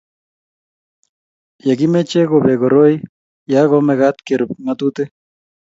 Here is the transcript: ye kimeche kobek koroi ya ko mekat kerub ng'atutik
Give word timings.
ye 1.65 1.73
kimeche 1.79 2.21
kobek 2.29 2.59
koroi 2.61 2.95
ya 3.51 3.61
ko 3.69 3.77
mekat 3.87 4.15
kerub 4.25 4.51
ng'atutik 4.63 5.09